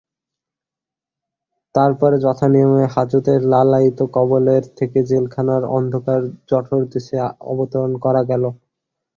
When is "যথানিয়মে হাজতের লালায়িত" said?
2.25-3.99